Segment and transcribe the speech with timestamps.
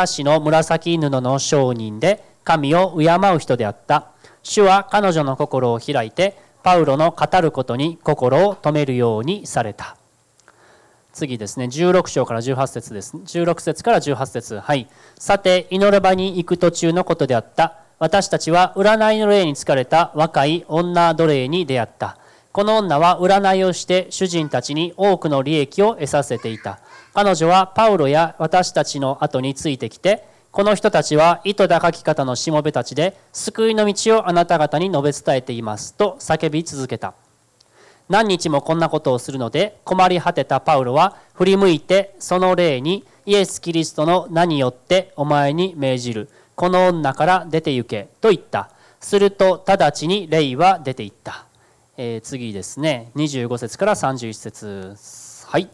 [0.00, 4.08] 足の紫布の商人で神を敬う人であった。
[4.42, 9.96] 主は彼女の心を開いてパウロの語ることに心を止めるようにされた。
[11.12, 11.66] 次ですね。
[11.66, 13.16] 16章から18節です。
[13.16, 14.58] 16節から18節。
[14.58, 14.88] はい。
[15.18, 17.78] さて祈る場に行く途中のことであった。
[17.98, 22.16] 私たちは占いの霊に疲れた若い女奴隷に出会った。
[22.52, 26.80] この女は占いをして主人たちに多くの利益を得させていた。
[27.12, 37.14] 彼女はパウロや私たちの後についてきてこの人たちは糸高き方のしもべたちで救いの道をあなた方に述べ伝えていますと叫び続けた。
[38.08, 46.28] 何日もこんなことをするので困り果てたパウロは振り向いてその霊にイエス・キリストの名によってお前に命じる。
[46.56, 48.70] この女から出て行けと言った。
[49.00, 51.46] すると直ちに霊は出て行った、
[51.96, 53.12] えー、次ですね。
[53.16, 54.96] 25節から31節。
[55.46, 55.70] はい。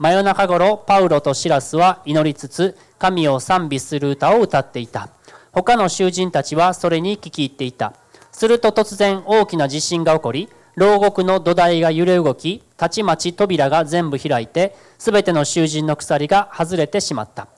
[0.00, 5.10] 真夜中頃パウロとシラスは祈りつつ神を賛美する歌を歌っていた。
[5.52, 7.92] 他の囚人たちはそれに聞き入っていた。
[8.32, 17.48] すると突然大きな地震が起こり牢獄の土台が揺れ動きたちまち扉が全部開いて全ての囚人の鎖が外れてしまった。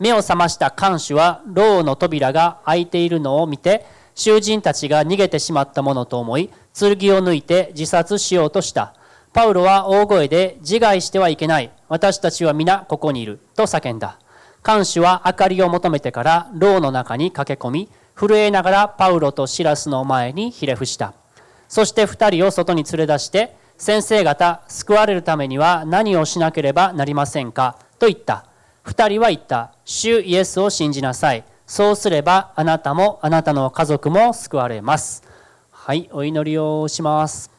[0.00, 3.86] 目を覚ました看守は牢の扉が開いているのを見て
[4.16, 8.94] 囚人たちが逃げてしまったものと思い剣を抜いて自殺しようとした。
[9.34, 11.72] パウロは大声で自害してはいけない。
[11.88, 13.40] 私たちは皆ここにいる。
[13.56, 14.20] と叫んだ。
[14.62, 21.14] 看守は明かりを求めてから牢の中に駆け込み震えながらパウロとシラスの前にひれ伏した。
[21.66, 27.76] そして2人を外に連れ出して先生方救われるためには何をしなければなりませんか？
[27.98, 28.46] と言った。
[28.84, 29.72] 2人は言った。
[29.84, 31.44] 主イエスを信じなさい。
[31.66, 35.24] そうすればあなたもあなたの家族も救われます。
[35.72, 37.53] はいお祈りをします。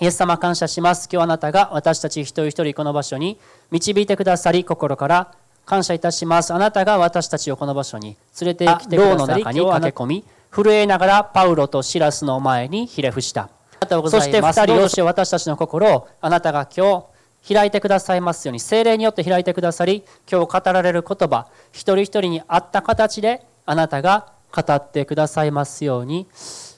[0.00, 1.08] イエス様感謝します。
[1.12, 3.38] 今日あなたが私たち一人一人この場所に
[3.70, 5.32] 導いてくださり心から
[5.64, 6.52] 感謝いたします。
[6.52, 13.50] あなたが私たちをこの場所に連れてきてくださりの中に駆け込み震えながらパウロとシラスの前にひれ伏した。
[13.88, 17.06] そして2人を私たちの心をあなたが今
[17.42, 26.26] 日開いてくださいますように精霊によって開いてくださり今日語られる言葉一人一人に合った形であなたが語ってくださいますように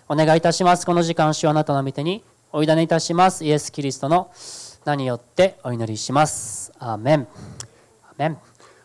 [0.09, 0.85] お願いいたします。
[0.85, 2.23] この時間主あなたの御手に
[2.57, 3.45] お委ねいたします。
[3.45, 4.33] イエス・キリストの
[4.87, 6.73] 名によってお祈りします。
[6.79, 7.29] アーメン。
[8.03, 8.39] アメン。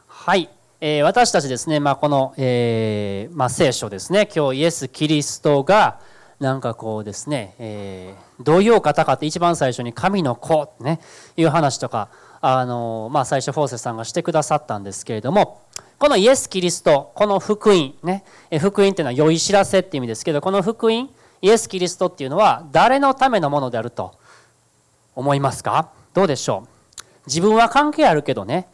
[0.08, 0.50] はい。
[0.82, 4.28] え、私たちですね、まあ、この、えーまあ、聖書ですね。
[4.36, 6.02] 今日イエス・キリストが
[6.42, 11.00] なんかこうですね、えー、どういうお方かって一番最初に神の子ってね
[11.38, 12.10] いう話とか
[12.42, 15.62] あの、まあ、最初フォーセスさんがしてくださったんですけれども
[15.98, 18.26] このイエス・キリストこの福音ね
[18.60, 21.10] 福音っていうのは良い知らせって意味ですけどこの福音
[21.42, 24.14] イエス・キリストっていうのは誰のためのものであると
[25.16, 25.90] 思いますか？
[26.14, 26.70] どうでしょう？
[27.28, 28.68] 自分は関係あるけどね。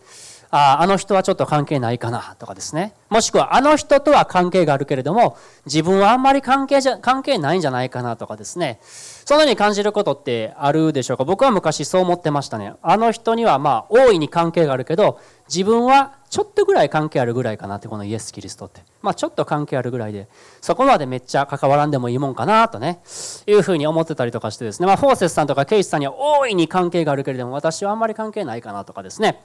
[0.50, 2.94] ああの人はちょっと関係ないかなとかですね。
[3.10, 8.80] もしくはあの人とは関係があるけれども自分はあんまり関係じゃ関係ないんじゃないかなとかですね。
[8.82, 11.26] そのように感じることってあるでしょうか？
[11.26, 12.74] 僕は昔そう思ってましたね。
[12.82, 18.82] あの人にはまあ大いに関係があるけど自分はちょっとぐらい関係あるぐらいかなってこのイエス・キリストって。
[19.02, 20.28] まあちょっと関係あるぐらいで
[20.62, 23.02] そこまでめっちゃ関わらんでもいいもんかなとね。
[23.48, 24.88] いうふうに思ってたりとかしてですね。
[24.88, 29.42] まあフォーセスさんとかケイスさんには大いに関係があるけれども私はあんまり関係ないかなとかですね。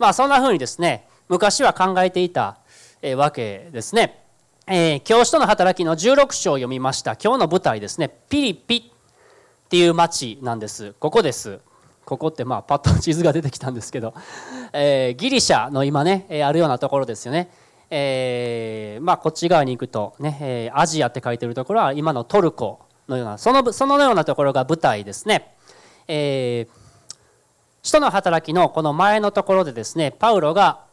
[0.00, 2.58] まあそんなふうにですね昔は考えていた
[3.16, 4.24] わけですね。
[4.66, 7.16] えー、教師との働きの16章を読みました。
[7.16, 8.08] 今日の舞台ですね。
[8.28, 10.94] ピリピっていう町なんです。
[10.98, 11.60] ここです。
[12.04, 14.14] ここってまあパッと地図が出てきたんですけど、
[14.72, 17.50] えー、ギリシャの今ねあるようなところですよね、
[17.90, 25.54] えー、まあこっち側に行くとね、えアジアって書いてるところは今のトルコのようなそのそのようなところが舞台ですね、
[26.08, 26.79] えー
[27.82, 30.84] 使徒の働きのこの前のところでですねパウロが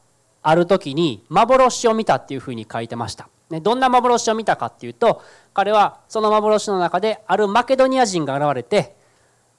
[0.42, 3.28] ある時に幻を見たっていうふうに書いてました。
[3.50, 5.22] ねどんな幻を見たかっていうと
[5.54, 8.96] 彼はその幻の中であるマケドニア人が現れて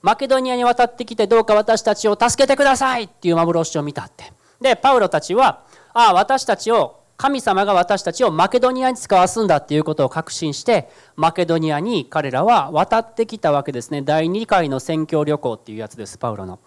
[0.01, 4.33] マケドニアに渡ってきてどうか私たちを助けてくださいっていう幻を見たって。
[4.59, 5.63] でパウロたちは
[5.93, 16.59] ああ私たちを神様が私たちをマケドニアに使わすんだっていうことを確信してマケドニアに彼らは渡ってきたわけですね第2回の宣教旅行っていうやつですパウロの。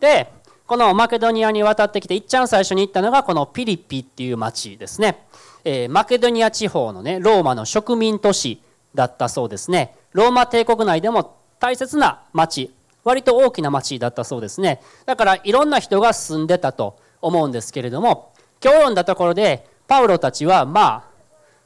[0.00, 0.32] で
[0.66, 5.26] このマケドニアに渡ってきていっちゃん最初に行ったのがこのピリピっていう町ですね、
[5.64, 8.62] えー、マケドニア地方のねローマの植民都市
[8.94, 9.96] だったそうですね。
[10.12, 12.74] ローマ帝国内でも大切な町
[13.04, 14.80] 割と大きな町だったそうですね。
[15.06, 18.32] だからいろんな人が住んでたと思うんですけれども
[18.62, 21.04] 今日読んだところでパウロたちはまあ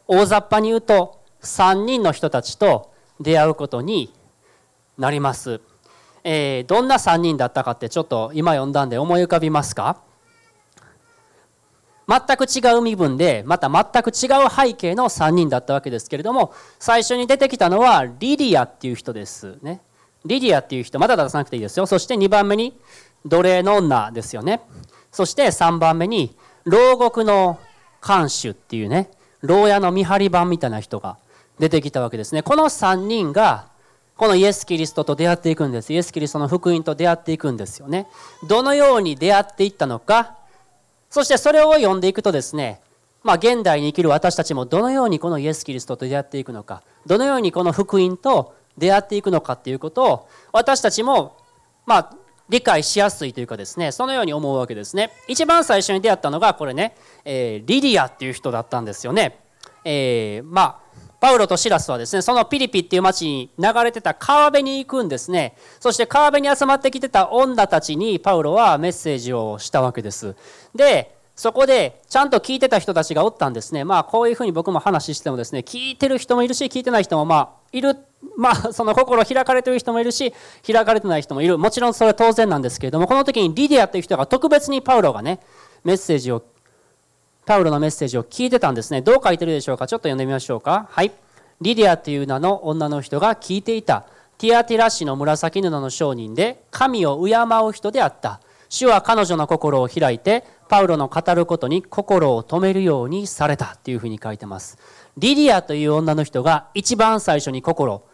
[0.06, 4.12] 大雑把に言うと3人の人たちと出会うことに
[4.98, 5.60] なります。
[6.24, 9.98] えー、どんな3人だったかってちょっと今読んだんで思い浮かびますか？
[12.06, 19.80] 全く違う身分でまた全く違う背景の3人だったわけですけれども最初に出てきたのはリディアっていう人ですね。
[20.24, 21.86] リディアっていう人まだ出さなくていいですよ。
[21.86, 22.78] そして2番目に
[23.24, 24.62] 奴隷の女ですよね。
[25.12, 27.58] そして3番目に牢獄の
[28.00, 29.10] 看守っていうね
[29.40, 31.18] 牢屋の見張り番みたいな人が
[31.58, 32.42] 出てきたわけですね。
[32.42, 33.68] この3人が
[34.16, 35.92] このイエス・キリストと出会っていくんです。
[35.92, 38.06] イエス・キリストの福音と出会っていくんですよね。
[38.46, 40.36] どのように出会っていったのか。
[41.10, 42.80] そしてそれを読んでいくとですね
[43.22, 46.82] まあ現代に生きる私たちもどのようにこのイエス・キリストと出会っていくのか。
[47.06, 51.36] どのようにこの福音と出会っていくのかっていうことを私たちも
[51.86, 52.16] まあ
[52.48, 55.10] 理解しやすいというかですねそのように思うわけですね。
[55.28, 56.94] 一番最初に出会ったのがこれね、
[57.24, 59.40] えー、リディアっていう人だったんですよね、
[59.84, 65.56] えー、まあパウロとシラスはですねそのピリピっていう町に流れてた川辺に行くんですね。
[65.80, 70.36] そして川辺に集まってきてた女たちにパウロはメッセージをしたわけです。
[70.74, 73.84] でそこでちゃんと聞いてた人たちがおったんですね。
[73.84, 77.96] まあこういうふうに僕も話してもですね聞いてる人もいるし聞いてない人もまあいる。
[78.36, 80.34] まあその心開かれてる人もいるし
[80.66, 81.56] 開かれてない人もいる。
[81.56, 85.40] もちろんそれは当然なんですけれどもこの時にリディアという人が特別にパウロがね
[85.84, 86.44] メッセージを
[87.46, 89.02] パウロのメッセージを聞いてたんですね。
[89.02, 89.86] どう書いてるでしょうか？
[89.86, 90.88] ちょっと読んでみましょうか。
[90.90, 91.12] はい。
[91.60, 94.06] リディアという名の女の人が聞いていた。
[94.38, 97.34] ティアティラ氏の紫布の商人で、神を敬
[97.66, 98.40] う人であった。
[98.68, 104.78] 主は彼女の心を開いて、パウロの語ることに心を止めるようにされたっていうふうに書いてます。
[105.16, 108.08] リディアという女の人が一番最初に心を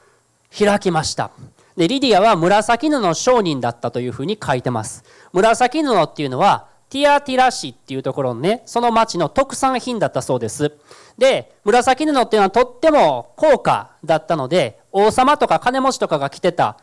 [0.56, 1.30] 開きました。
[1.76, 5.04] で、リディアは紫布の商人だったというふうに書いてます。
[5.32, 10.72] 紫布っていうのはティアティラ市っていうところのね、その町の特産品だったそうです。
[11.16, 16.76] で、紫布っていうのはとっても高価だったので、王様とか金持ちとかが着てた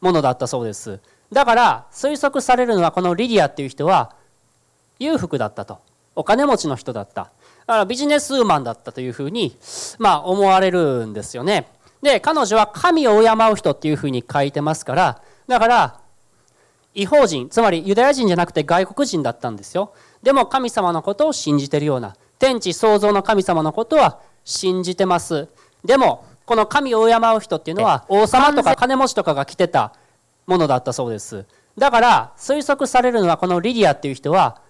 [0.00, 0.98] ものだったそうです。
[1.30, 4.16] だから推測されるのはこのリディアっていう人は
[4.98, 5.78] 裕福だったと。
[6.16, 7.24] お金持ちの人だった。
[7.24, 7.30] だ
[7.66, 9.56] からビジネスウーマンだったというふうに、
[9.98, 11.68] まあ思われるんですよね。
[12.02, 16.00] で、彼女は神を敬う人っていうふうに書いてますから、だから
[16.94, 19.92] 違法人つまりユダヤ人じゃなくて外国人だったんですよ。
[20.22, 25.48] でも神様のことを信じてるような天地創造の神様のことは信じてます。
[25.84, 29.94] でもこの神を敬う人っていうのは王様とか金持ちとかが来てた
[30.46, 31.46] ものだったそうです。
[31.78, 34.60] だから推測されるのはこのリディアっていう人は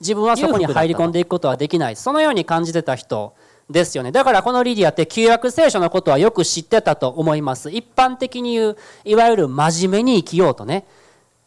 [0.00, 1.96] 自分はそこに入り込んでいくことはできない。
[1.96, 3.34] そのように感じてた人
[3.70, 4.12] ですよね。
[4.12, 7.70] だからこのリディアって旧約聖書のことはよく知ってたと思います。
[7.70, 10.84] 一般的に言ういわゆる真面目に生きようとね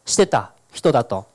[0.04, 1.26] してた人だと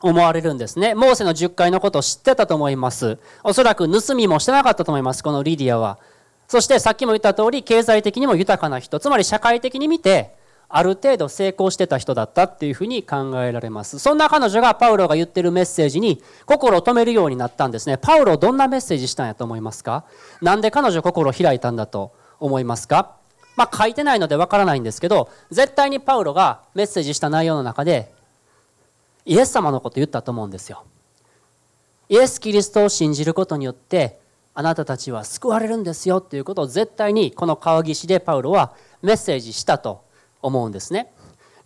[0.00, 0.94] 思われるんですね。
[0.94, 3.18] モーセの10回のことを知ってたと思います。
[3.42, 5.98] おそらく盗みもしてなかったと思います、このリディアは。
[6.46, 10.36] そしてさっきも言った通り、経済的にも豊かな人、つまり社会的に見て、
[10.70, 13.98] ある程度成功してた人だったっていうふうに考えられます。
[13.98, 17.98] そんな彼女がパウロが言ってるメッセージに心を止めるようになったんですね。
[17.98, 20.04] パウロどんなメッセージしたんやと思いますか？
[20.40, 23.17] なんで彼女心を開いたんだと思いますか？
[23.58, 28.14] まあ、書いてないのでわからないんですけど絶対にパウロがメッセージした内容の中で
[29.26, 30.84] イエス様のこと言ったと思うんですよ。
[32.08, 34.20] イエス・キリストを信じることによって
[34.54, 40.04] あなたたちは救われるんですよっていうことを絶対にこの川岸でパウロはメッセージしたと
[40.40, 41.12] 思うんですね。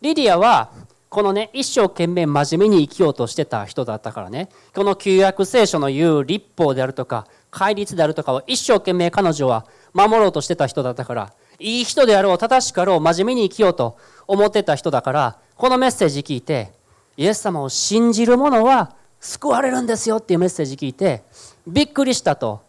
[0.00, 0.72] リディアは
[1.10, 16.72] このね一生懸命真面目に生きようとしてた人だったからねこの旧約聖書の言う立法であるとか戒律であるとかを一生懸命彼女は守ろうとしてた人だったからいい人であろう正しかろう真面目に生きようと思ってた人だからこのメッセージ聞いて
[17.16, 21.22] イエス様を信じる者は救われるんですよっていうメッセージ聞いて
[21.66, 22.62] びっくりしたと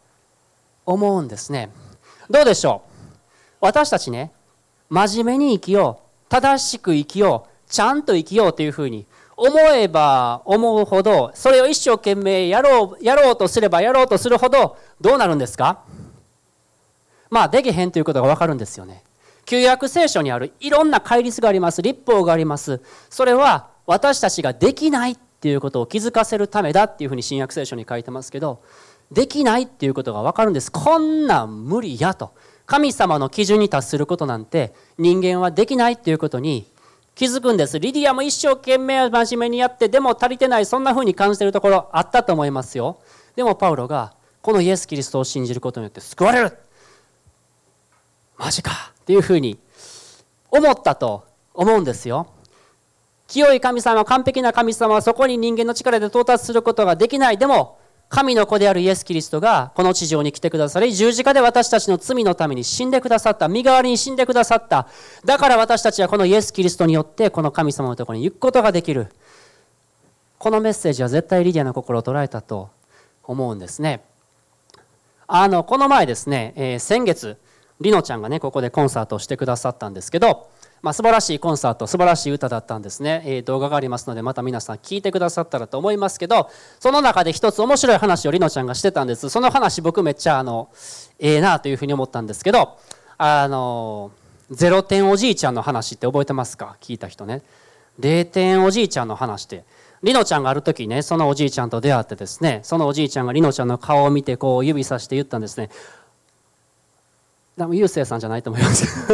[0.85, 1.71] 思うんですね。
[2.29, 2.91] どうでしょう？
[3.61, 4.31] 私たちね
[4.89, 15.83] 真面目に生きよう正しく生きようちゃんと生きようというふうに思えば思うほどそれを一生懸命やろうやろうとすればやろうとするほどどうなるんですか？
[17.33, 19.03] まあできへんということが分かるんですよね。
[19.45, 21.81] 旧約聖書にあるいろんな戒律があります。
[21.81, 22.79] 立法があります。
[23.09, 28.61] それは私たちができないっていうことを気づかせるためだっていうふうに新約聖書に書いてますけど
[29.11, 30.71] できないっていうことが分かるんです。
[30.71, 32.33] こんなん無理やと。
[32.67, 36.67] 神様の基準に達することなんて人間はできないっていうことに
[37.15, 37.79] 気づくんです。
[37.79, 42.99] リディアも一生懸命真面目にやってでも足りてないそんなふうに感じてるところあったと思いますよ。
[43.35, 44.13] でもパウロが
[44.43, 46.57] このイエス・キリストを信じることによって救われる。
[48.37, 49.59] マジかっていうふうに
[50.49, 52.27] 思ったと思うんですよ。
[53.27, 57.37] 清い神様、完璧な神様はそこに人間の力で到達することができない。
[57.37, 63.47] でも、神の子であるイエス・キリストがこの地上に来てくださり、十字架で私たちの罪のために死んでくださった。
[63.47, 64.87] 身代わりに死んでくださった。
[65.25, 69.07] だから私たちはこのイエス・キリストによってこの神様のところに行くことができる。
[70.37, 72.69] このメッセージは絶対リディアの心を捉えたと
[73.23, 74.03] 思うんですね。
[75.25, 77.37] あのこの前ですね、えー、先月
[77.83, 80.49] りのちゃんがねここでコンサートをしてくださったんですけど、
[80.81, 86.49] まあ、素晴らしいコンサート素晴らしい歌だったんですね、えー、動画がありますのでまた皆さん聞いてくださったらと思いますけど
[86.79, 89.29] その中で一つ面白い話をりのちゃんがしてたんです。
[89.29, 90.69] その話僕めっちゃあの
[91.19, 92.77] ええー、なというふうに思ったんですけど
[93.17, 94.11] あの
[94.49, 96.77] ゼロ点おじいちゃんの話って覚えてますか？
[96.81, 97.41] 聞いた人ね。
[97.99, 99.65] 0点おじいちゃんの話って。
[100.03, 105.69] りのちゃんがある時ねそのおじいちゃんと出会ってですねそのおじいちゃんがりのちゃんの顔を見てこう指さして言ったんですね。
[107.57, 109.07] でもゆうせいさんじゃないと思います。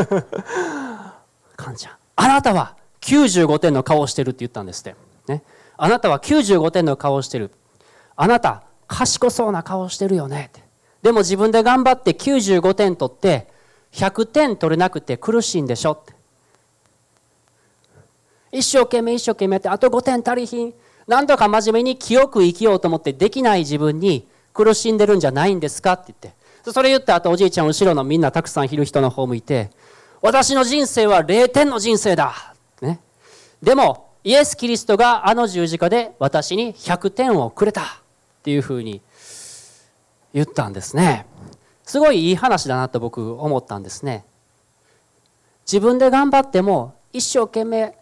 [1.56, 4.96] かんちゃんあなたは95点の顔をしてるって言ったんですって、
[5.28, 5.44] ね、
[5.78, 7.52] あなたは95点の顔をしてる。
[8.16, 10.50] あなた賢そうな顔をしてるよね。
[10.50, 10.64] って
[11.02, 13.48] でも自分で頑張って95点取って
[13.94, 16.14] 100点取れなくて苦しいんでしょって。
[18.52, 20.74] 一生懸命一生懸命やってあと5点足りひん。
[21.08, 26.39] 何とか真面目に清く生きようと思ってできない自分に苦しんでるんじゃないんですかって言って。
[26.64, 29.72] それ言ってあとおじいちゃん後ろのみんなたくさんいる人の方向いて
[30.22, 33.00] 私の人生は0点の人生だ、ね、
[33.62, 38.02] でもイエス・キリストがあの十字架で私に100点をくれた。
[38.40, 39.02] っていうふうに
[40.34, 41.26] 言ったんですね。
[41.84, 44.26] すごいいい話だなと僕思ったんですね。
[45.66, 47.96] 自分で頑張っても一生懸命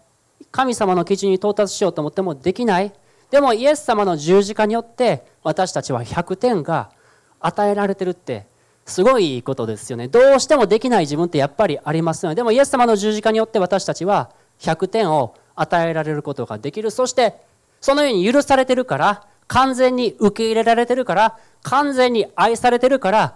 [0.52, 2.94] 神様の基準に到達しようと思ってもできない。
[3.32, 6.92] でもイエス様の十字架によって私たちは100点が
[7.40, 8.46] 与えられてるって
[8.86, 10.08] すごいことですよね。
[10.08, 12.36] どうしてもできない自分ってやっぱりありますよね。
[12.36, 16.90] でもイエス様の十字架によって私たちは100点を与えられることができる。
[16.90, 17.36] そして
[17.82, 23.36] そのように許されてるから完全に受け入れられてるから完全に愛されてるから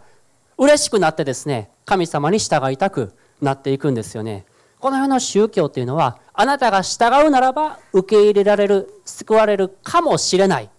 [0.58, 4.46] 嬉しくなってですね神様に従いたくなっていくんですよね。
[4.80, 10.70] この世の宗教というのはあなたが従うならば受け入れられる救われるかもしれない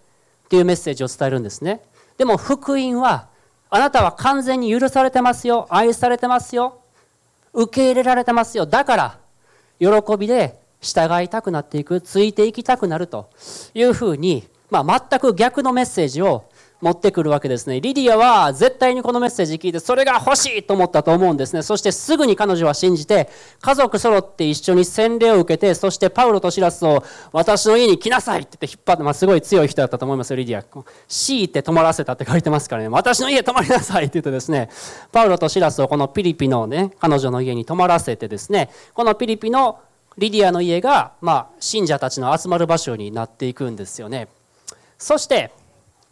[0.49, 1.81] というメッセージを伝えるんですね。
[2.17, 3.27] でも福音は
[3.69, 5.67] あなたは完全に許されてますよ。
[5.69, 6.81] 愛されてますよ。
[7.53, 8.65] 受け入れられてますよ。
[8.65, 9.19] だから
[9.79, 13.29] 喜びで従いたくなっていくついていきたくなると
[13.73, 16.45] いうふうに、まあ、全く逆のメッセージを
[16.83, 17.79] 持ってくるわけですね。
[17.79, 21.61] リディアは絶対にこのメッセージ聞いてそれが欲しいと思ったと思うんですね。
[21.61, 23.29] そしてすぐに彼女は信じて
[23.61, 30.63] 家族揃って一緒に洗礼を受けてそしてパウロとシラスを私の家に来なさいって言って引っ張って、まあ、すごい強い人だったと思いますよ、リディア。
[31.07, 32.89] 強いて泊まらせたって書いてますからね。
[32.89, 34.69] 私の家泊まりなさいって言ってですね、
[35.13, 39.79] パウロとシラスをこのピリピのね、彼女の家に泊まらせてですね、このピリピの
[40.17, 44.27] リディアの家が、まあ、信者たちの集まる場所になっていくんですよね。
[44.97, 45.51] そして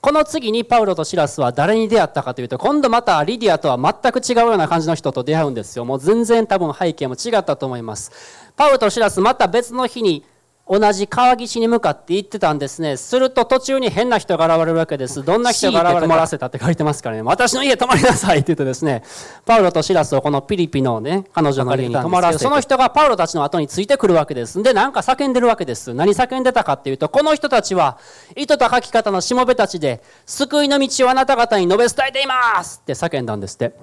[0.01, 5.85] この次にパウロとシラスは誰に出会ったかというと今度またリディアとは全く違うような感じの人と出会うんですよ。
[5.85, 8.11] もう全然多分背景も違ったと思います。
[8.55, 10.25] パウロとシラスまた別の日に
[10.71, 12.95] 同じ川岸に向かって行ってたんですね。
[12.95, 15.21] すると途中に変な人が現れるわけです。
[15.21, 17.23] どんな人が現れ泊まらせたって書いてますからね。
[17.23, 19.03] 私の家泊まりなさいって言ってですね。
[19.45, 22.43] パウロとシラスをこのピリピのね彼女の家に泊まらせて。
[22.45, 24.63] その人がパウロたちの後についてくるわけです。
[24.63, 25.93] でなんか叫んでるわけです。
[25.93, 27.97] 何叫んでたかっていうとこの人たちは
[28.37, 33.73] 糸と書き方のしもべたちで救いの道をあなた方に述べ伝えていますって叫んだんですって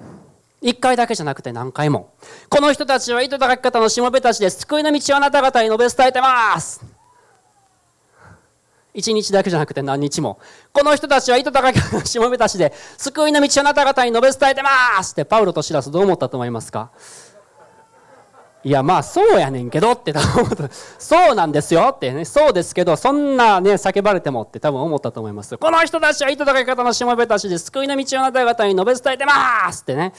[0.61, 2.13] 一回だけじゃなくて何回も。
[2.49, 6.83] この人たちは糸高き方のしもべたちで救いの道をあなた方に述べ伝えてます。
[8.93, 10.39] 一日だけじゃなくて何日も。
[10.73, 16.91] この人たちは糸高き方のしもべたちで救いの道をあなた方に述べ伝えてますってパウロとシラスどう思ったと思いますか？
[18.61, 20.69] いやまあそうやねんけどって思った。
[20.99, 22.25] そうなんですよってね。
[22.25, 25.57] そうですけどそんなね叫ばれてもって多分思ったと思います。
[25.57, 30.13] この人たちは糸高き方のしもべたちで救いの道をあなた方に述べ伝えてますってね。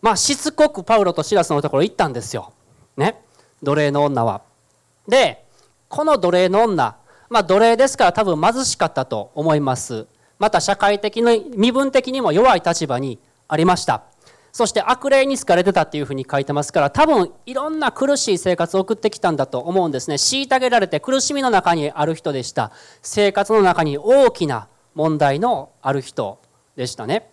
[0.00, 2.52] まあしつこくパウロとシラスのところ行ったんですよ。
[2.96, 3.20] ね。
[3.62, 4.42] 奴隷の女は。
[5.08, 5.44] で
[5.88, 6.96] この奴隷の女
[7.28, 10.06] まあ奴隷ですから多分貧しかったと思います。
[10.38, 14.04] また社会的に身分的にも弱い立場にありました。
[14.54, 20.14] そして悪霊に好かれてたっていうふうに書いてますから多分いろんな苦しい生活を送ってきたんだと思うんですね。
[20.14, 22.70] 虐げられて苦しみの中にある人でした。
[23.02, 26.40] 生活の中に大きな問題のある人
[26.76, 27.32] でしたね。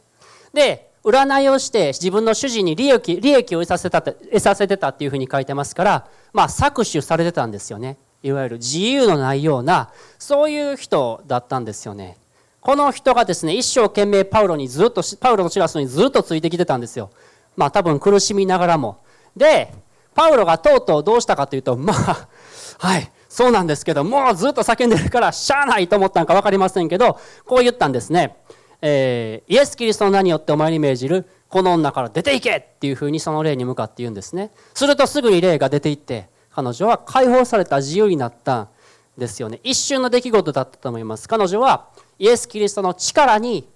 [0.51, 7.99] で占いをして自分の主人に利益利益を得させた得させてたっていうふうに書いてますからまあ搾取されてたんですよね。
[8.23, 12.17] いわゆる自由のないようなそういう人だったんですよね。
[12.61, 17.09] この人がですね、一生懸命パウロにずっと、パウロとシラスにずっとついてきてたんですよ。
[17.57, 19.03] まあ多分苦しみながらも。
[19.35, 19.73] で、
[20.13, 22.27] パウロがとうとうどうしたかというと、まあ、
[22.77, 28.37] はい、そうなんですけど、もうずっと叫んでるから、しゃあないと思ったんか分かりませんけど、こう言ったんですね。
[28.81, 34.51] えー、イエス・キリストの名によってお前に命じる、この女から出ていけっていうふうにその霊に向かって言うんですね。
[34.73, 38.69] するとすぐに霊が出ていって、彼女は解放された自由になったん
[39.17, 39.59] ですよね。
[39.63, 41.27] 一瞬の出来事だったと思います。
[41.27, 41.87] 彼女は
[42.21, 43.67] イエス・キリストの力に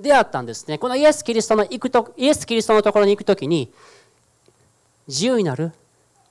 [0.00, 0.78] 出会ったんですね。
[0.78, 3.72] このイエス・キリストの行くとイエス・キリストのところに行く時に
[5.06, 5.70] 自由になる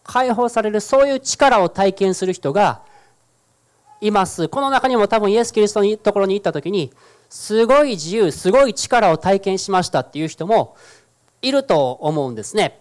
[0.03, 2.82] 解放されるそういう力を体験する人が
[4.01, 4.50] います。
[4.50, 6.91] この中にも多分イエス・キリストのところに行った時に
[7.29, 10.75] すごい自由すごい力を体験しましたっていう人も
[11.41, 12.77] いると思うんですね、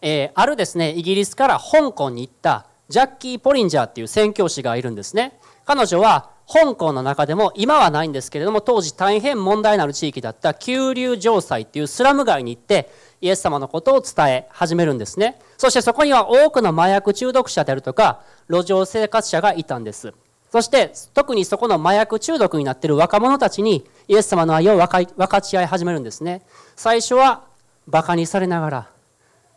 [0.00, 5.40] えー、あるですねイギリスから香港に行ったジャッキー・ポリンジャーっていう宣教師がいるんですね。
[5.64, 15.40] 彼女は香港の中でも今はないんですけれども当時大変問題のある地域だった九龍城西っていうスラム街に行ってイエス様のことを伝え始めるんですね。
[15.56, 18.20] そしてそこには多くの麻薬中毒者であるとか
[18.50, 20.12] 路上生活者がいたんです。
[20.52, 26.42] そして特にそこの麻薬中毒になっている若者たちにイエス様の愛を分かち合い始めるんですね。
[26.76, 27.44] 最初は
[27.88, 28.88] バカにされながら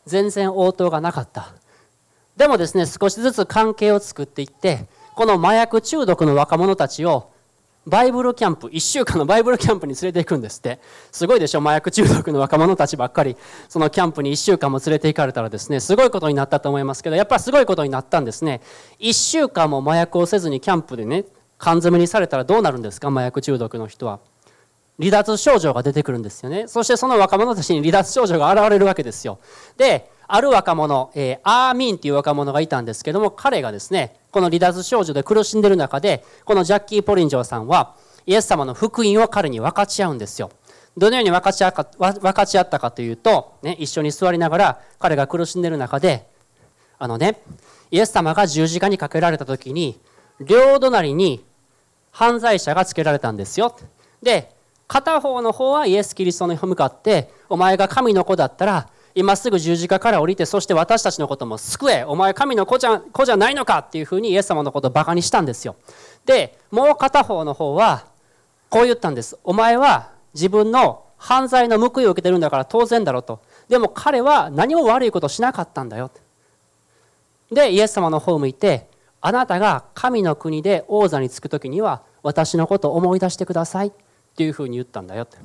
[0.05, 1.53] 全然応答がなかった。
[2.37, 4.87] でもですね少しずつ関係を作っていって
[5.17, 7.31] この麻薬中毒の若者たちを
[7.87, 10.79] バイブルキャンプ1週間のバイブルキャンプに連れて行くんですって。
[11.11, 11.59] すごいでしょ？
[11.59, 13.35] 麻薬中毒の若者たちばっかり。
[13.67, 15.79] そのキャンプに1週間も連れて行かれたらですね。
[15.79, 18.61] すごいことになったと思いますけどやっぱりすごいことになったんですね。
[18.99, 21.25] 1週間も麻薬をせずにキャンプでね
[21.57, 23.07] 缶詰にされたらどうなるんですか？
[23.07, 24.19] 麻薬中毒の人は。
[24.99, 26.67] 離脱症状が出てくるんですよね。
[26.67, 29.39] そしてその若者たちに離脱症状が現れるわけですよ。
[29.77, 40.51] である若者、えー、アーミンっていう若者がいたんですけども彼がですねこの離脱症状で苦しんでいる中でこのジャッキー・ポリンジョーさんはイエス様の福音を彼に分かち合うんですよ。
[40.97, 46.27] どのように分かち合か分かち合ったかというと、ね、一緒に座りながら彼が苦しんでいる中で
[46.97, 47.41] あのね
[47.91, 49.99] イエス様が十字架にかけられた時に
[50.39, 51.45] 両隣に
[52.11, 53.77] 犯罪者がつけられたんですよ。
[54.21, 54.51] で
[54.87, 65.75] 片方の方はイエス・キリストに向かってお前が神の子だったら今すぐ十字架から降りてそして私たちのことも救えお前神の子じゃ子じゃないのかっていうふうにイエス様のことをバカにしたんですよ。
[66.27, 68.05] でもう片方の方は
[68.69, 73.41] こう言ったんですお前は自分の犯罪の報いを受けてるんだから当然だろうと。
[73.67, 76.11] でも彼は何も悪いことしなかったんだよ。
[77.51, 78.87] でイエス様の方を向いて
[79.19, 83.91] あなたが神の国で王座につく時には私のことを思い出してくださいっ
[84.35, 85.23] ていうふうに言ったんだよ。
[85.23, 85.37] って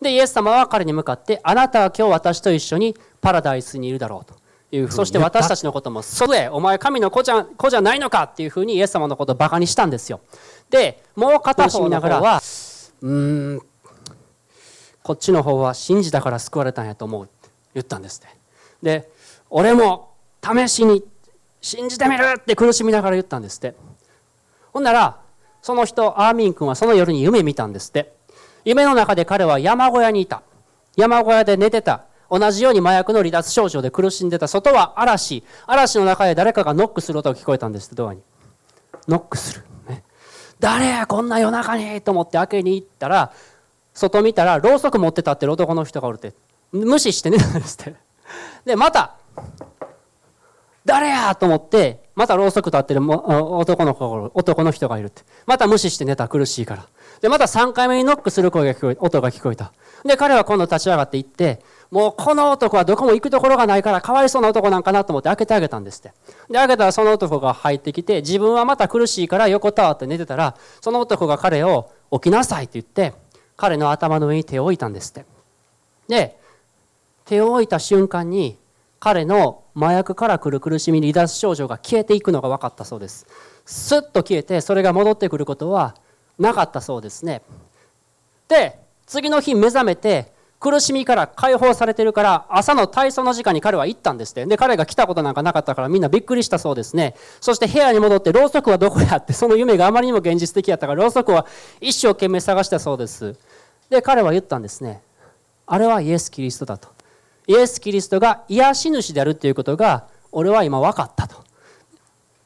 [0.00, 4.34] でイエス様は彼に向かってあなたは今日私と一緒にパラダイスにいるだろうと。
[4.72, 10.20] いうそして私たちのこともそれお前神の子じゃ子じゃないのかっていうふうにイエス様のことをバカにしたんですよ。
[10.70, 12.42] でもう片方の方は
[13.00, 13.60] うん
[15.04, 18.36] こっちの方は信じたから救われたんやと思うって言ったんですね
[18.82, 19.08] で
[19.50, 21.04] 俺も試しに
[21.60, 23.74] 信じてみるって苦しみながら言ったんですって。
[24.72, 25.20] ほんなら
[25.62, 28.15] その人アーミン君はその夜に夢見たんですって
[28.66, 30.42] 夢の中で彼は山小屋にいた。
[30.96, 32.04] 山小屋で寝てた。
[32.28, 34.48] 同じように麻薬の離脱症状で苦しんでた。
[34.48, 35.44] 外は嵐。
[35.68, 38.22] 嵐の中で誰かがノックする音が聞こえたんですドアに。
[39.06, 40.02] ノックする、ね、
[40.58, 43.32] 誰やこんな夜中にと思って開けに行ったら
[43.94, 46.34] 外見たらろうそく持って立ってる男の人がおるって。
[46.72, 47.94] 無視して寝たんですって。
[48.64, 49.14] でまた
[50.86, 55.22] 誰やと思ってまたろうそく立ってる男の子男の人がいるって。
[55.44, 56.86] また無視して寝た苦しいから。
[57.20, 59.72] でまた3回目にノックする声が聞こえ音が聞こえた。
[60.04, 66.12] で彼は今度立ち上がって行ってもうこの男はどこも行くところがないからかわいそうな男なんかなと思って開けてあげたんですって。
[66.48, 73.14] で開けたらその男が入ってきて自分はまた苦しいから横たわって寝てたらその男が彼を起きなさいって言って
[73.56, 75.26] 彼の頭の上に手を置いたんですって。
[76.08, 76.38] で
[77.24, 78.56] 手を置いた瞬間に
[79.00, 83.26] 彼の麻薬から来る苦しみ離脱症状が消えていくのが分かったそうです。
[83.66, 85.94] スッと消えてそれが戻ってくることは
[86.38, 87.42] なかったそうですね。
[88.48, 94.46] で次の日目覚めて苦しみから解放されてるから朝の体操の時間に彼は行ったんですって。
[94.46, 97.14] で彼が来たことなんかなかったからみんなびっくりしたそうですね。
[97.42, 101.44] そして部屋に戻ってろうそくはどこやってその夢があまりにも現実的やったからろうそくは
[101.82, 103.36] 一生懸命探したそうです。
[103.90, 105.02] で彼は言ったんですね。
[105.66, 106.95] あれはイエス・キリストだと。
[107.46, 111.44] イエス・キリストが癒し主であるということが俺は今分かったと。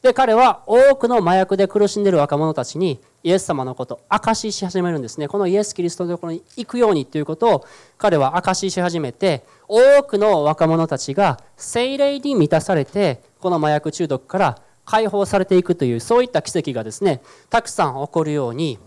[0.02, 5.28] で彼は多くの麻薬で苦しんでいる若者たちにイエス様のことを証しし始めるんですね。
[5.28, 7.66] このイエス・キリストのところに行くようにということを
[7.98, 18.78] 彼は証しし始めて多くの若者たちが精霊に満たされてこの麻薬中毒から解放されていくというそういった奇跡がですねたくさん起こるように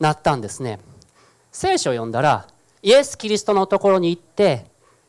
[0.00, 0.80] なったんですね。
[1.52, 2.46] 聖書を読んだら
[2.82, 4.64] イエス・キリストのところに行って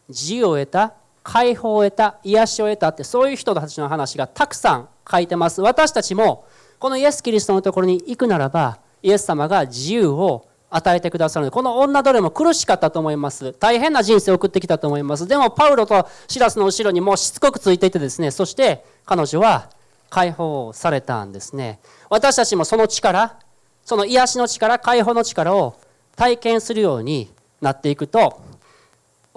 [0.10, 0.94] 自由を得た
[1.24, 5.62] 解放を得た癒しを得たってそういう人たちの話がたくさん書いてます。
[5.62, 6.46] 私たちも
[6.80, 11.46] このイエス・キリストのところに行くならばイエス様が自由を与えてくださる。
[11.46, 13.54] のでこの女どれも苦しかったと思います。
[13.54, 15.28] 大変な人生を送ってきたと思います。
[15.28, 19.70] でもパウロとシラスの後ろにもうしつこくついていてですねそして彼女は
[20.10, 21.80] 解放されたんですね。
[22.10, 23.38] 私たちもその力
[23.84, 25.76] その癒しの力解放の力を
[26.16, 28.42] 体験するようになっていくと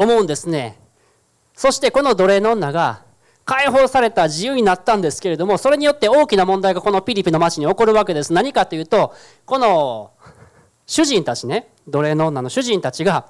[0.03, 0.79] 思うんですね。
[1.55, 3.03] そしてこの奴隷の女が
[3.45, 8.33] 解放された自由になったんですけれどもそれによって大きな問題がこのピリピの町に起こるわけです。
[8.33, 10.12] 何かというとこの
[10.87, 13.27] 主人たちね奴隷の女の主人たちが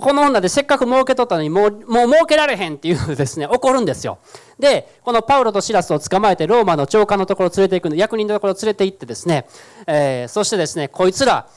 [0.00, 4.18] この女でせっかく儲けとったのにもうもう儲けられへんっていうのですね怒るんですよ。
[4.58, 9.46] でこのパウロとシラスを捕まえてローマの長官のところを連れて行く役人のところを連れて行ってですね、
[9.86, 11.48] えー、そしてですねこいつら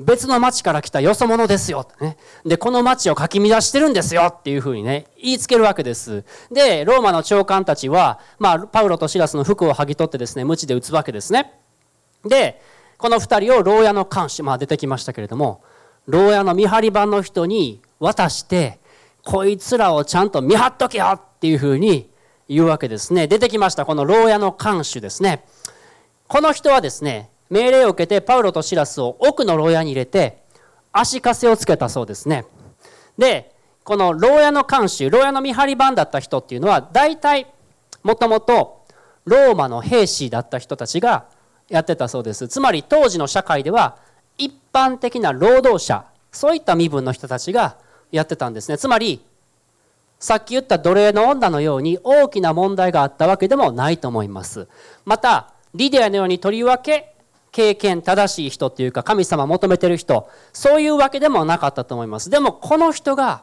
[0.00, 6.24] 別の町から来たよそ者ですよ、ね、でこの町をかき乱してるんですよっていうふうにね言いつけるわけです。
[6.50, 11.52] でローマの長官たちは、まあ、パウロとシラスの服を剥ぎ取ってですね鞭で打つわけですね。
[12.24, 12.62] で
[12.96, 15.62] この2人を牢屋の監視、まあ、出てきましたけれども
[16.06, 18.78] 牢屋の見張り番の人に渡して
[19.22, 22.10] こいつらをちゃんと見張っとけよっていうふうに
[22.48, 23.26] 言うわけですね。
[23.26, 25.44] 出てきましたこの牢屋の看守ですね。
[26.26, 30.38] この人はですね命令を受けてパウロとシラスを奥の牢屋に入れて
[30.92, 32.46] 足かせをつけたそうですね。
[33.18, 37.46] でこの牢屋の看守牢屋の見張り番だった人っていうのは大体
[38.02, 38.84] もともと
[39.24, 41.26] ローマの兵士だった人たちが
[41.68, 42.48] やってたそうです。
[42.48, 43.98] つまり当時の社会では
[44.38, 47.76] 一般的な労働者そういった身分の人たちが
[48.12, 48.78] やってたんですね。
[48.78, 49.24] つまり
[50.18, 54.68] さっき言った奴隷の女のように大きな問題があったわけでもないと思います。
[55.04, 57.14] またリディアのようにとりわけ
[57.52, 62.30] 経験正しい人っていうか神様求めてる人そういうわけでもなかったと思います。
[62.30, 63.42] でもこの人が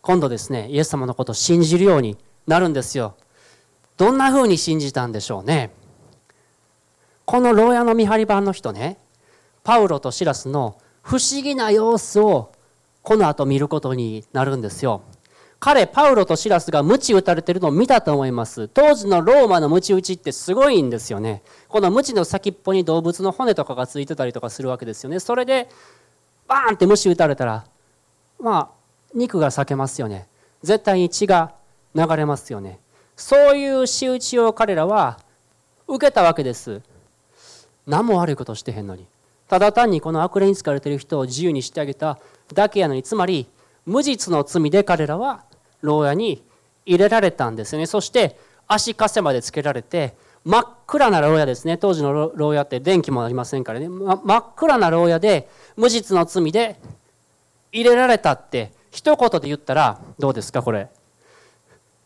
[0.00, 3.16] 今度ですねイエス様のことを信じるようになるんですよ。
[3.96, 5.72] どんな風に信じたんでしょうね。
[7.24, 8.98] この牢屋の見張り番の人ね
[9.62, 12.52] パウロとシラスの不思議な様子を
[13.02, 15.02] この後見ることになるんですよ。
[15.64, 18.68] 彼パウロとシラスが鞭打たれてるのを見たと思います。
[18.68, 21.42] 当時のローマの鞭打ちってすごいんですよね。
[21.68, 25.20] この鞭の先っぽに動物の骨とかがついてたりとかするわけですよね。
[25.20, 25.70] それで
[26.46, 27.64] バーンって虫打たれたら
[28.38, 28.68] まあ
[29.14, 30.28] 肉が裂けますよね。
[30.62, 31.54] 絶対に血が
[31.94, 32.78] 流れますよね。
[33.16, 35.18] そういう仕打ちを彼らは
[35.88, 36.82] 受けたわけです。
[37.86, 39.06] 何も悪いことしてへんのに。
[39.48, 42.18] ただ単にこの悪霊に疲れてる人を自由にしてあげた
[42.52, 43.02] だけやのに。
[43.02, 43.46] つまり
[43.86, 45.42] 無実の罪で彼らは
[45.84, 46.42] 牢屋に
[46.86, 47.86] 入れられたんですね。
[47.86, 51.78] そして足かせまでつけられて真っ暗な牢屋ですね。
[51.78, 56.80] 当時の牢屋って電気もありませんからね、ま、真っ暗な牢屋で無実の罪で
[57.72, 60.88] 入れられたって一言で言ったらどうですかこれ。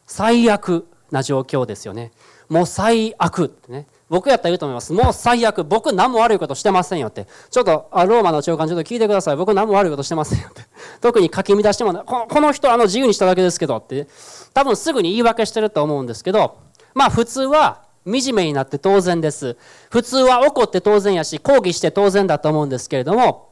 [0.06, 2.12] 最悪な状況ですよね。
[2.48, 3.86] もう最悪ってね。
[4.08, 4.92] 僕やったら言うと思います。
[4.92, 7.26] もう最悪僕何も悪いことしてませんよって。
[7.50, 9.36] ちょっとあローマの長官ちょっと聞いてください。
[9.36, 10.62] 僕何も悪いことしてませんよって。
[11.00, 14.06] 特に書き乱してもこのこの人あの自由にしただけですけどって。
[14.54, 16.56] 多分すぐに言い訳してると思うんですけど。
[16.94, 19.56] まあ普通は惨めになって当然です。
[19.90, 23.48] 普通は怒って当然やし抗議して当然だと思うんですけれども。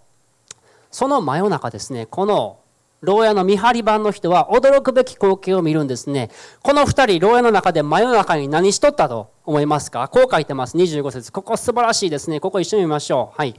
[0.90, 2.06] その真夜中ですね。
[2.06, 2.60] この
[3.06, 6.28] 牢屋の見張り番の人は驚くべき光景を見るんですね。
[6.60, 10.08] この2人牢屋の中で真夜中に何しとったと思いますか？
[10.08, 10.76] こう書いてます。
[10.76, 11.30] 25節。
[11.30, 12.40] ここ素晴らしいですね。
[12.40, 13.38] ここ一緒に見ましょう。
[13.38, 13.54] はい。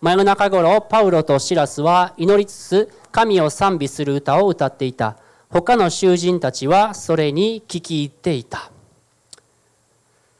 [0.00, 5.16] 真夜中頃パウロとシラスは祈りつつ神を賛美する歌を歌っていた。
[5.48, 8.72] 他の囚人たちはそれに聞き入っていた。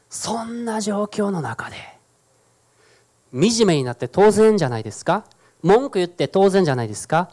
[0.09, 1.77] そんな状況の中で
[3.31, 5.23] 惨めになって当然じゃないですか？
[5.63, 7.29] 文句言って当然じゃないですか？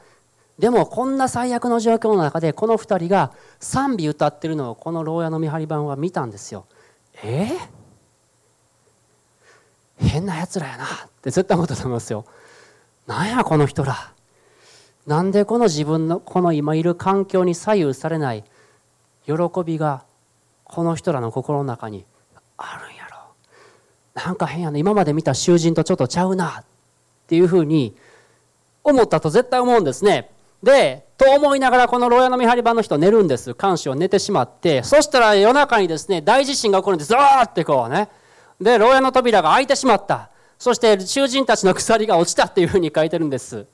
[0.59, 6.65] でもこんな最悪の状況の中でこの2人が賛美歌ってるのをこの牢屋の見張り番は見たんですよ。
[7.23, 7.49] え？
[10.01, 10.85] ー、変なやつらやな。
[10.85, 10.89] っ
[11.23, 12.25] て絶対思ったと思いますよ。
[13.07, 14.13] なんやこの人ら。
[15.07, 18.45] なんでこの自分のこの今いる環境に左右されない。
[19.27, 20.05] 喜びが
[20.65, 22.07] この人らの心の中に
[22.57, 23.19] あるんやろ。
[24.15, 24.79] なんか変やな。
[24.79, 26.61] 今まで見た囚人とちょっとちゃうな。
[26.61, 26.65] っ
[27.27, 27.95] ていうふうに
[28.83, 30.31] 思ったと絶対思うんですね。
[30.67, 33.55] でと思いながらこの牢屋の見張り番の人寝るんです。
[33.55, 37.11] 看守を寝てしまってそしたら夜中にですね大地震が起こるんです。
[37.11, 38.09] ザーってこうね。
[38.61, 40.29] で牢屋の扉が開いてしまった。
[40.59, 43.65] そして囚人たちの鎖が落ちたっていうふうに書いてるんです。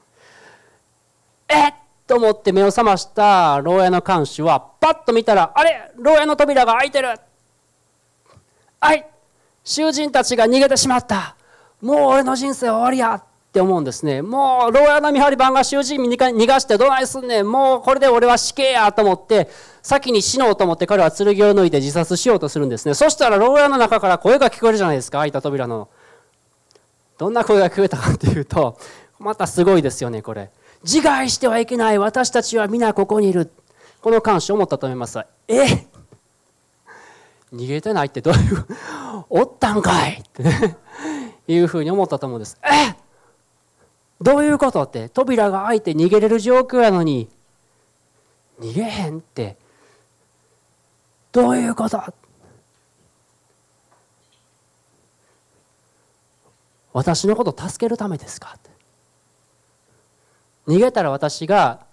[1.48, 1.74] えっ
[2.06, 3.58] と思って目を覚ました。
[3.62, 5.92] 牢屋の看守はパッと見たらあれ？
[5.96, 7.08] 牢屋の扉が開いてる。
[8.80, 9.06] はい。
[9.64, 11.36] 囚人たちが逃げてしまった。
[11.80, 13.24] もう俺の人生終わりや。
[13.52, 14.22] って思うんですね。
[14.22, 17.50] もう牢屋の見張り番が囚人に逃がしてどないすんねん。
[17.50, 19.50] もうこれで俺は死刑やと思って
[19.82, 22.94] 先に死のうと思って彼は剣を抜いて自殺しようとするんですね。
[22.94, 25.18] そしたら牢屋の中から声が聞こえるじゃないですか。
[25.18, 25.90] 開いた扉の。
[27.18, 28.78] どんな声が聞こえたかっていうと
[29.18, 30.50] またすごいですよねこれ。
[30.82, 31.98] 自害してはいけない。
[31.98, 33.52] 私たちは皆ここにいる。
[34.00, 35.18] この監視思ったと思います。
[35.46, 35.86] え？
[37.52, 38.64] 逃げてないってどういう？
[39.28, 40.78] おったんかいってね。
[41.48, 42.56] いうふうに思ったと思うんです。
[42.64, 42.91] え？
[44.22, 45.08] どういうことって？
[45.08, 47.28] 扉が開いて逃げれる状況やのに。
[48.60, 49.56] 逃げへんって。
[51.32, 52.00] どういうこと？
[56.92, 58.58] 私のこと助けるためですか
[60.68, 61.86] 逃げたら私が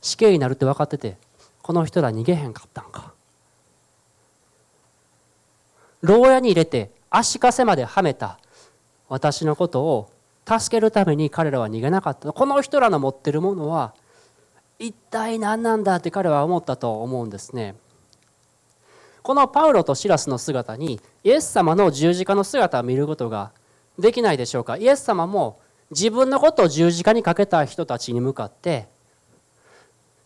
[0.00, 1.18] 死刑になるって分かってて
[1.62, 3.12] この人ら逃げへんかったんか。
[6.00, 8.38] 牢屋に入れて足かせまではめた
[9.08, 10.10] 私のことを
[10.46, 12.32] 助けるために彼らは逃げなかった。
[12.32, 13.94] この人らの持ってるものは
[14.78, 17.74] 一体何なんだって彼は思ったと思うんですね。
[19.22, 23.50] このパウロとシラスの姿にイエス様の十字架の姿を見ることが
[23.98, 24.76] できないでしょうか。
[24.76, 25.58] イエス様も
[25.90, 28.88] 自分のことを十字架にかけた人たちに向かって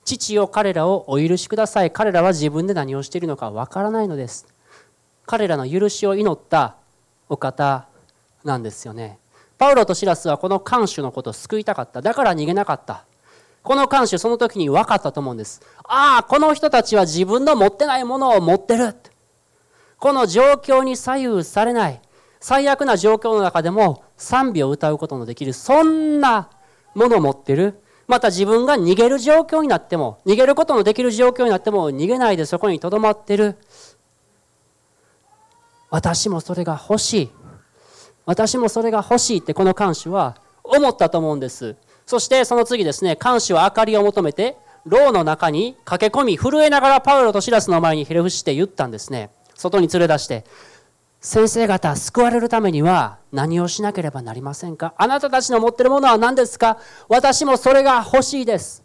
[0.04, 1.90] 父よ彼らをお許しください。
[1.90, 4.46] 彼らは自分で何をしているのかわからないのです。
[5.24, 6.76] 彼らの許しを祈った
[7.28, 7.86] お方
[8.44, 9.18] なんですよね。
[9.60, 12.00] パウロとシラスはこの看守のことを救いたかった。
[12.00, 13.04] だから逃げなかった。
[13.62, 15.60] この看守その時に分かったと思うんです。
[15.84, 18.94] ああこの人たちは自分の持ってないものを持ってる。
[19.98, 22.00] この状況に左右されない。
[22.40, 25.52] 最悪な状況の中でも賛美を歌うことのできる。
[25.52, 26.48] そんな
[26.94, 27.82] ものを持ってる。
[28.08, 33.58] また自分が逃げる状況になっても逃げることのできる状況になっても逃げないでそこにとどまってる。
[35.90, 37.39] 私もそれが欲しい。
[38.30, 41.74] 私もそれが欲しいってこの看守は思ったと思うんです。
[42.06, 49.30] そしてその次ですね看守は明かりを求めて牢の中に駆け込み震えながらパウロとシラスの前にひれ伏して言ったんですね。
[49.56, 50.44] 外に連れ出して
[51.20, 54.94] 先生方救われるためには何をしなければなりませんか？
[54.96, 56.78] あなたたちの持ってるものは何ですか？
[57.08, 58.84] 私もそれが欲しいです。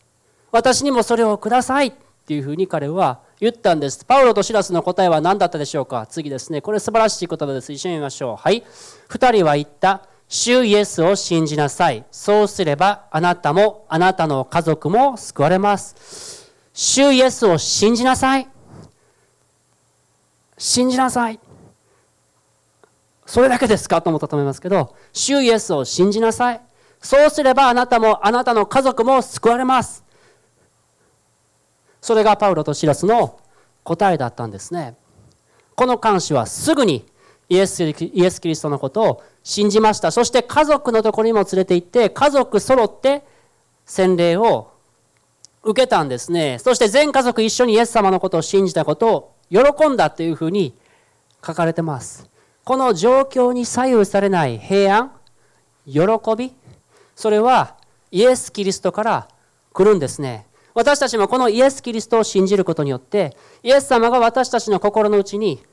[0.51, 1.93] 私にもそれをくださいっ
[2.25, 4.03] ていうふうに彼は言ったんです。
[4.05, 6.07] パウロとシラスの答えは何だったでしょうか？
[6.07, 6.61] 次ですね。
[6.61, 7.71] これ素晴らしい言葉です。
[7.71, 8.35] 一緒に見ましょう。
[8.37, 8.63] はい。
[9.09, 10.01] 2人は言った。
[10.27, 12.03] 主イエスを信じなさい。
[12.09, 16.51] そうすればあなたもあなたの家族も救われます。
[16.73, 18.47] 主イエスを信じなさい。
[20.57, 21.39] 信じなさい。
[23.27, 24.01] それだけですか？
[24.01, 26.61] と思ったと思いますけど、主イエスを信じなさい。
[26.99, 30.03] そうすればあなたもあなたの家族も救われます。
[32.05, 33.39] それがパウロとシラスの
[33.83, 34.93] 答えだったんですね。
[35.73, 37.03] この監視はすぐに
[37.49, 40.11] イエスイエス・キリストのことを信じました。
[40.11, 43.23] そして家族のところにも連れて行って、家族揃って
[43.87, 44.71] 洗礼を
[45.63, 46.59] 受けたんですね。
[46.59, 50.77] そして全家族一緒にイエス様のことを信じたことを喜んだというふうに
[51.43, 52.29] 書かれてます。
[52.63, 55.11] この状況に左右されない平安
[55.87, 56.01] 喜
[56.37, 56.53] び
[57.15, 57.77] それは
[58.11, 59.27] イエス・キリストから
[59.73, 65.63] 来るんですね私たちもこのイエス・キリストを信じることによってイエス様が私たちの心の内に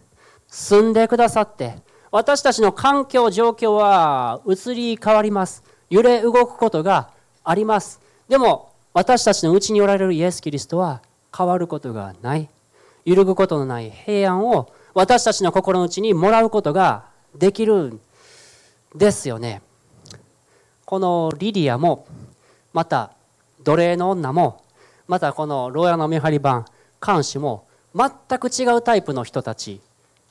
[0.46, 1.74] 住んでくださって
[2.12, 5.64] 私たちの環境状況は移り変わります。
[5.90, 7.10] 揺れ動くことが
[7.42, 8.00] あります。
[8.28, 11.02] でも私たちの内におられるイエス・キリストは
[11.36, 12.48] 変わることがない。
[13.04, 18.00] 揺るぐことのない平安を私たちの心の内にもらうことができるん
[18.94, 19.62] ですよね。
[20.84, 22.06] このリディアも
[22.72, 23.12] また
[23.64, 24.62] 奴隷の女も
[25.06, 26.64] またこの牢屋の見張り番
[27.00, 29.80] 看守も全く違うタイプの人たち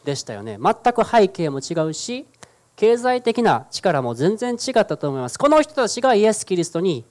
[0.03, 2.25] でしたよね全く背景も違うし
[2.75, 7.05] 経済的な力も全然違ったと思いますこの人たちがイエス・キリストに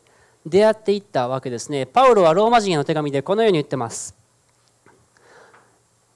[0.46, 4.20] 出会っていったわけですねパウロはローマ人への手紙でこのように言ってます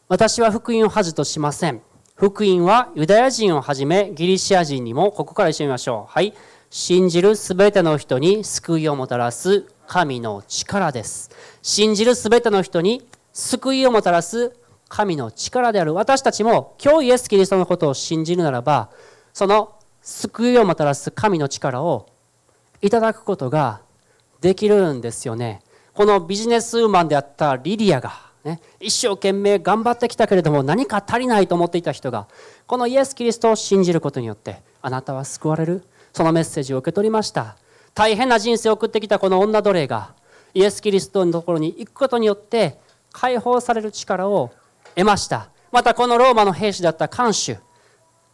[0.06, 1.80] 私は福音を恥としません。
[2.14, 6.12] 福音はユダヤ人をはじめギリシア人にもここから一緒に見ましょう。
[6.12, 6.34] はい。
[6.68, 11.30] 信じるすべての人に救いをもたらす神の力です。
[11.62, 14.56] 信じるすべての人に救いをもたらす
[14.88, 18.90] 神の力である私たちも今日イエス・キリストのことを信じるならば
[19.32, 22.06] その救いをもたらす神の力を
[22.80, 23.80] いただくことが
[24.40, 25.62] できるんですよね。
[25.94, 32.28] このビジネスウーマンであったリディアがね、一生懸命頑張ってきたけれども何か足りないと思っていた人が
[32.66, 37.56] このイエス・キリストを信じることによってあなたは救われるそのメッセージを受け取りました
[37.94, 40.14] 大変な人生を送ってきたこの女奴隷が
[40.52, 42.78] イエス・キリストのところに行くことによって
[43.12, 44.52] 解放される力を
[44.96, 45.50] 得ました。
[45.70, 47.58] またこのローマの兵士だった看守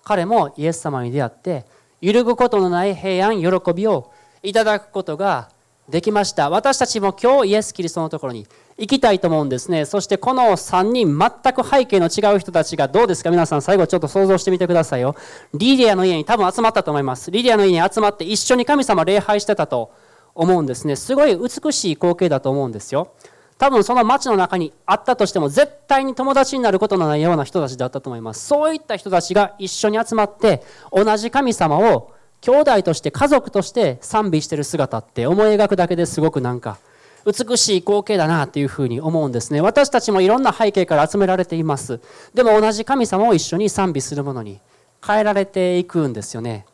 [0.05, 1.65] 彼もイエス様に出会って
[2.01, 5.51] 揺るぐことのない平安喜びをいただくことが
[5.91, 8.47] できました私たちも今日イエス・キリストのところに
[8.79, 9.85] 行きたいと思うんですね。
[9.85, 13.31] そしてこの3人、全く背景の違う人たちがどうですか？
[13.31, 15.17] 皆さん最後ちょっと想像してみてくださいよ。
[15.53, 17.31] リディアの家に多分集まったと思います。
[17.31, 19.93] リディアの家に集まって一緒に神様礼拝してたと
[20.35, 20.97] 思うんですね。
[20.97, 23.13] すごい美しい光景だと思うんですよ。
[23.59, 28.47] 多分その町の中にあったとしても絶対に友達になることのないような人たちだったと思います。
[28.47, 36.79] そういった人たちが一緒に集まって同じ神様を兄弟として家族として賛美してる姿って思い描くだけですごくなんか
[37.27, 39.61] 美しい光景だなというふうに思うんですね。
[39.61, 42.01] 私たちもいろんな背景から集められています。
[42.35, 44.59] でも同じ神様を一緒に賛美するものに
[45.07, 46.65] 変えられていくんですよね。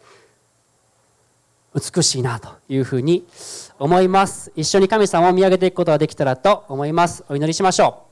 [1.74, 3.26] 美しいなというふうに
[3.78, 4.52] 思います。
[4.56, 7.24] 一緒に神様を見上げていくことができたらと思います。
[7.28, 8.05] お祈りしましょう。